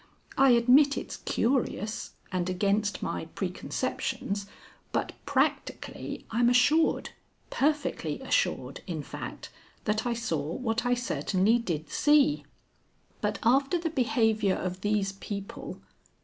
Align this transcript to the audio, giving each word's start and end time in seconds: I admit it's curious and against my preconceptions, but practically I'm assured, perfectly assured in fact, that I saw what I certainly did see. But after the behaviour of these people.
I 0.35 0.49
admit 0.53 0.97
it's 0.97 1.17
curious 1.17 2.13
and 2.31 2.49
against 2.49 3.03
my 3.03 3.25
preconceptions, 3.35 4.47
but 4.91 5.11
practically 5.27 6.25
I'm 6.31 6.49
assured, 6.49 7.11
perfectly 7.51 8.19
assured 8.19 8.81
in 8.87 9.03
fact, 9.03 9.51
that 9.85 10.03
I 10.07 10.13
saw 10.13 10.53
what 10.55 10.87
I 10.87 10.95
certainly 10.95 11.59
did 11.59 11.91
see. 11.91 12.45
But 13.21 13.37
after 13.43 13.77
the 13.77 13.91
behaviour 13.91 14.55
of 14.55 14.81
these 14.81 15.11
people. 15.11 15.79